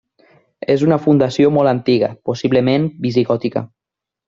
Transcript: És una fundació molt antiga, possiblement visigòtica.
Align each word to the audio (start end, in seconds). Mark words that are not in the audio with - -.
És 0.75 0.85
una 0.87 0.97
fundació 1.03 1.51
molt 1.59 1.73
antiga, 1.73 2.09
possiblement 2.31 2.89
visigòtica. 3.07 3.65